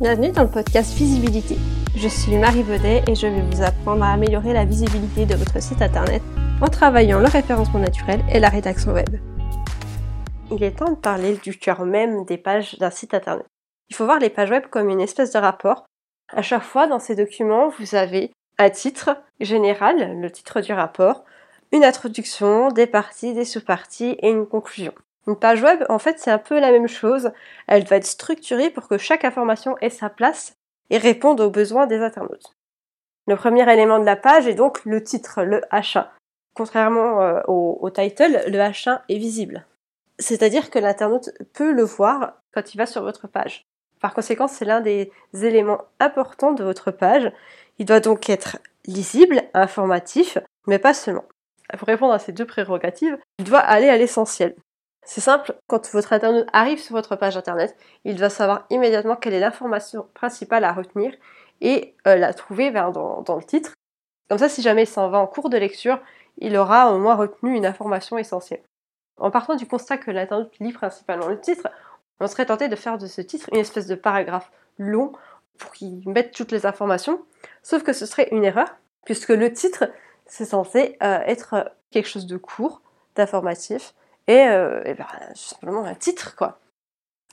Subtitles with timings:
[0.00, 1.56] Bienvenue dans le podcast Visibilité.
[1.94, 5.62] Je suis Marie Baudet et je vais vous apprendre à améliorer la visibilité de votre
[5.62, 6.20] site internet
[6.60, 9.08] en travaillant le référencement naturel et la rédaction web.
[10.50, 13.46] Il est temps de parler du cœur même des pages d'un site internet.
[13.88, 15.84] Il faut voir les pages web comme une espèce de rapport.
[16.28, 21.22] À chaque fois, dans ces documents, vous avez un titre général, le titre du rapport,
[21.70, 24.92] une introduction, des parties, des sous-parties et une conclusion.
[25.26, 27.32] Une page web, en fait, c'est un peu la même chose.
[27.66, 30.56] Elle va être structurée pour que chaque information ait sa place
[30.90, 32.54] et réponde aux besoins des internautes.
[33.26, 36.06] Le premier élément de la page est donc le titre, le H1.
[36.54, 39.64] Contrairement euh, au, title, le H1 est visible.
[40.18, 43.64] C'est-à-dire que l'internaute peut le voir quand il va sur votre page.
[44.00, 47.32] Par conséquent, c'est l'un des éléments importants de votre page.
[47.78, 51.24] Il doit donc être lisible, informatif, mais pas seulement.
[51.78, 54.54] Pour répondre à ces deux prérogatives, il doit aller à l'essentiel.
[55.04, 59.34] C'est simple, quand votre internaute arrive sur votre page internet, il doit savoir immédiatement quelle
[59.34, 61.12] est l'information principale à retenir
[61.60, 63.72] et euh, la trouver dans, le titre.
[64.28, 66.00] Comme ça, si jamais il s'en va en cours de lecture,
[66.38, 68.62] il aura au moins retenu une information essentielle.
[69.18, 71.68] En partant du constat que l'internaute lit principalement le titre,
[72.20, 75.12] on serait tenté de faire de ce titre une espèce de paragraphe long
[75.58, 77.22] pour qu'il mette toutes les informations,
[77.62, 78.74] sauf que ce serait une erreur,
[79.04, 79.84] puisque le titre,
[80.26, 82.80] c'est censé euh, être quelque chose de court,
[83.14, 83.94] d'informatif,
[84.26, 86.58] et, euh, ben, simplement un titre quoi.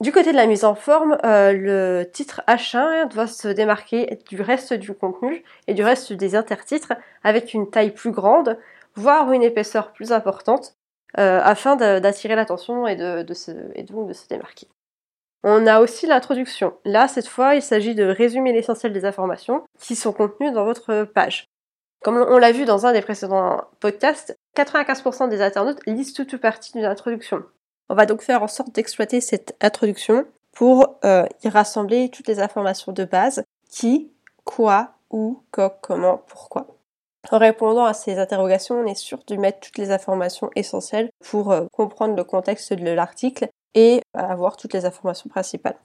[0.00, 4.40] Du côté de la mise en forme, euh, le titre H1 doit se démarquer du
[4.40, 8.58] reste du contenu et du reste des intertitres avec une taille plus grande,
[8.94, 10.74] voire une épaisseur plus importante,
[11.18, 12.92] euh, afin d'attirer l'attention et,
[13.74, 14.68] et donc de se démarquer.
[15.42, 16.74] On a aussi l'introduction.
[16.84, 21.04] Là, cette fois, il s'agit de résumer l'essentiel des informations qui sont contenues dans votre
[21.04, 21.46] page.
[22.02, 26.38] Comme on l'a vu dans un des précédents podcasts, 95% des internautes lisent toute ou
[26.38, 27.42] partie d'une introduction.
[27.90, 32.40] On va donc faire en sorte d'exploiter cette introduction pour euh, y rassembler toutes les
[32.40, 34.10] informations de base, qui,
[34.44, 35.42] quoi, où,
[35.82, 36.66] comment, pourquoi.
[37.30, 41.52] En répondant à ces interrogations, on est sûr de mettre toutes les informations essentielles pour
[41.52, 45.76] euh, comprendre le contexte de l'article et avoir toutes les informations principales.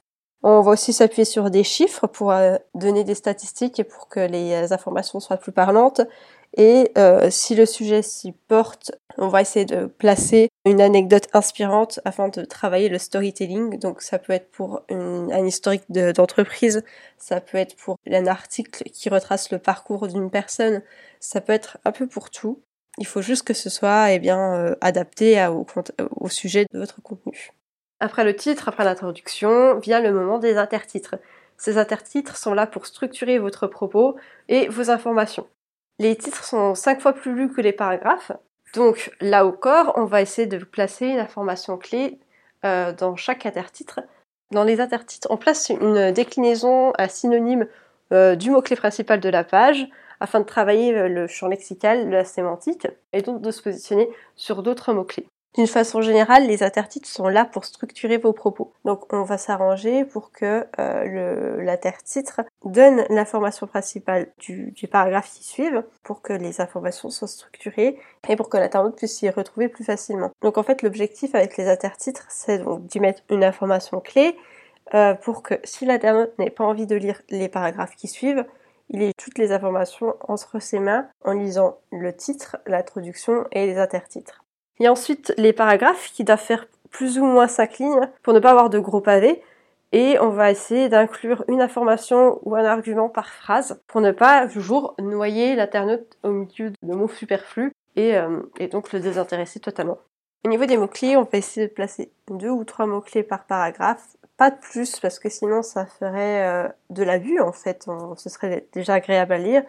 [0.48, 4.20] On va aussi s'appuyer sur des chiffres pour euh, donner des statistiques et pour que
[4.20, 6.02] les euh, informations soient plus parlantes.
[6.56, 12.00] Et euh, si le sujet s'y porte, on va essayer de placer une anecdote inspirante
[12.06, 13.80] afin de travailler le storytelling.
[13.80, 16.84] Donc ça peut être pour un historique d'entreprise,
[17.18, 20.84] ça peut être pour un article qui retrace le parcours d'une personne,
[21.20, 22.62] ça peut être un peu pour tout.
[23.00, 27.52] Il faut juste que ce soit eh bien, adapté au sujet de votre contenu.
[28.00, 31.16] Après le titre, après l'introduction, vient le moment des intertitres.
[31.58, 34.16] Ces intertitres sont là pour structurer votre propos
[34.50, 35.48] et vos informations.
[36.00, 38.34] Les titres sont cinq fois plus lus que les paragraphes,
[38.76, 42.20] donc là au corps, on va essayer de placer une information clé
[42.66, 44.02] euh, dans chaque intertitre.
[44.52, 47.68] Dans les intertitres, on place une déclinaison à synonyme
[48.12, 49.88] euh, du mot-clé principal de la page
[50.20, 54.62] afin de travailler euh, le champ lexical, la sémantique, et donc de se positionner sur
[54.62, 55.28] d'autres mots-clés.
[55.56, 58.74] D'une façon générale, les intertitres sont là pour structurer vos propos.
[58.84, 65.84] Donc on va s'arranger pour que euh, l'intertitre donne l'information principale du, paragraphe qui suive
[66.04, 70.32] pour que les informations soient structurées et pour que l'internaute puisse s'y retrouver plus facilement.
[70.42, 74.36] Donc en fait l'objectif avec les intertitres c'est donc d'y mettre une information clé
[74.94, 78.46] euh, pour que si l'internaute n'a pas envie de lire les paragraphes qui suivent,
[78.90, 83.78] il ait toutes les informations entre ses mains en lisant le titre, l'introduction et les
[83.78, 84.45] intertitres.
[84.80, 88.34] Il y a ensuite les paragraphes qui doivent faire plus ou moins 5 lignes pour
[88.34, 89.42] ne pas avoir de gros pavés.
[89.92, 94.48] Et on va essayer d'inclure une information ou un argument par phrase pour ne pas
[94.48, 98.42] toujours noyer l'internaute au milieu de mots superflus et, euh,
[98.72, 99.98] donc le désintéresser totalement.
[100.46, 104.18] Au niveau des mots-clés, on va essayer de placer deux ou trois mots-clés par paragraphe,
[104.38, 107.88] pas de plus parce que sinon ça ferait euh, de la vue en fait,
[108.18, 109.64] ce serait déjà agréable à lire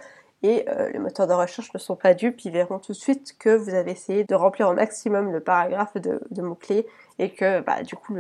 [0.47, 3.37] et euh, les moteurs de recherche ne sont pas dupes, ils verront tout de suite
[3.37, 6.87] que vous avez essayé de remplir au maximum le paragraphe de, mots-clés
[7.19, 8.15] et que bah, du coup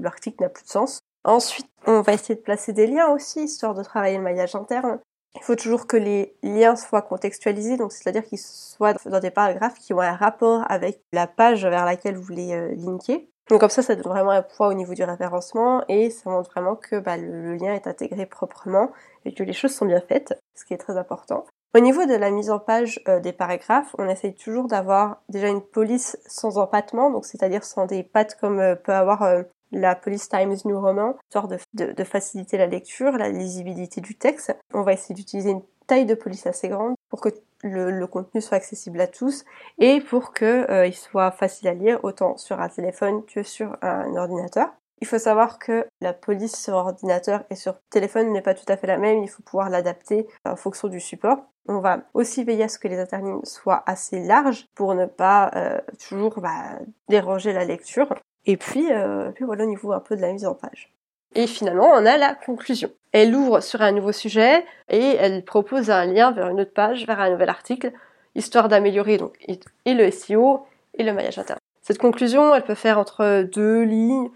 [0.00, 1.00] l'article n'a plus de sens.
[1.24, 5.00] Ensuite, on va essayer de placer des liens aussi, histoire de travailler le maillage interne.
[5.34, 9.78] Il faut toujours que les liens soient contextualisés, donc c'est-à-dire qu'ils soient dans des paragraphes
[9.78, 13.22] qui ont un rapport avec la page vers laquelle vous voulez euh, linker.
[13.48, 16.50] Donc comme ça, ça donne vraiment un poids au niveau du référencement et ça montre
[16.50, 18.92] vraiment que bah, le, lien est intégré proprement
[19.24, 21.44] et que les choses sont bien faites, ce qui est très important.
[21.74, 25.48] Au niveau de la mise en page euh, des paragraphes, on essaye toujours d'avoir déjà
[25.48, 29.94] une police sans empattement, donc c'est-à-dire sans des pattes comme euh, peut avoir euh, la
[29.94, 34.54] police Times New Roman, histoire de, faciliter la lecture, la lisibilité du texte.
[34.74, 37.30] On va essayer d'utiliser une taille de police assez grande pour que
[37.62, 39.46] le, contenu soit accessible à tous
[39.78, 44.14] et pour que il soit facile à lire autant sur un téléphone que sur un
[44.14, 44.68] ordinateur.
[45.00, 48.76] Il faut savoir que la police sur ordinateur et sur téléphone n'est pas tout à
[48.76, 51.38] fait la même, il faut pouvoir l'adapter en fonction du support.
[51.68, 55.50] On va aussi veiller à ce que les interlignes soient assez larges pour ne pas
[55.54, 55.78] euh,
[56.08, 56.78] toujours bah,
[57.08, 58.14] déranger la lecture.
[58.46, 60.92] Et puis, euh, puis voilà au niveau un peu de la mise en page.
[61.34, 62.90] Et finalement, on a la conclusion.
[63.12, 67.06] Elle ouvre sur un nouveau sujet et elle propose un lien vers une autre page,
[67.06, 67.92] vers un nouvel article,
[68.34, 69.38] histoire d'améliorer donc
[69.84, 71.58] et le SEO et le maillage interne.
[71.82, 74.30] Cette conclusion, elle peut faire entre deux lignes,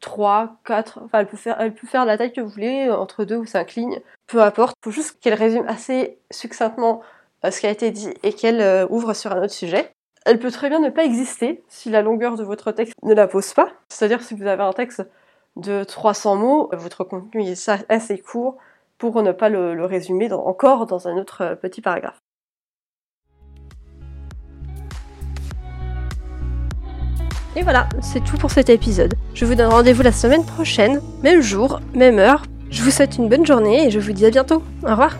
[0.00, 1.26] 3, 4, enfin elle
[1.74, 4.74] peut faire, la taille que vous voulez, entre 2 ou 5 lignes, peu importe.
[4.80, 7.02] Il faut juste qu'elle résume assez succinctement
[7.44, 9.92] euh, ce qui a été dit et qu'elle euh, ouvre sur un autre sujet.
[10.26, 13.26] Elle peut très bien ne pas exister si la longueur de votre texte ne la
[13.26, 13.72] pose pas.
[13.88, 15.02] C'est-à-dire si vous avez un texte
[15.56, 18.56] de 300 mots, votre contenu est assez court
[18.98, 22.18] pour ne pas le, résumer encore dans un autre euh, petit paragraphe.
[27.56, 29.14] Et voilà, c'est tout pour cet épisode.
[29.34, 32.42] Je vous donne rendez-vous la semaine prochaine, même jour, même heure.
[32.70, 34.62] Je vous souhaite une bonne journée et je vous dis à bientôt.
[34.84, 35.16] Au revoir